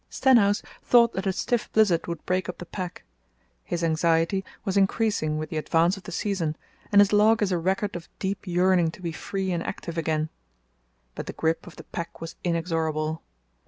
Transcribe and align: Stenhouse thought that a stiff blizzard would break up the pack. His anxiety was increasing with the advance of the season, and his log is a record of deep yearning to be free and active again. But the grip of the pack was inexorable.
Stenhouse 0.09 0.63
thought 0.81 1.13
that 1.13 1.27
a 1.27 1.31
stiff 1.31 1.71
blizzard 1.73 2.07
would 2.07 2.25
break 2.25 2.49
up 2.49 2.57
the 2.57 2.65
pack. 2.65 3.03
His 3.63 3.83
anxiety 3.83 4.43
was 4.65 4.75
increasing 4.75 5.37
with 5.37 5.51
the 5.51 5.57
advance 5.57 5.95
of 5.95 6.01
the 6.01 6.11
season, 6.11 6.55
and 6.91 6.99
his 6.99 7.13
log 7.13 7.43
is 7.43 7.51
a 7.51 7.59
record 7.59 7.95
of 7.95 8.09
deep 8.17 8.47
yearning 8.47 8.89
to 8.93 9.01
be 9.03 9.11
free 9.11 9.51
and 9.51 9.61
active 9.61 9.99
again. 9.99 10.29
But 11.13 11.27
the 11.27 11.33
grip 11.33 11.67
of 11.67 11.75
the 11.75 11.83
pack 11.83 12.19
was 12.19 12.35
inexorable. 12.43 13.21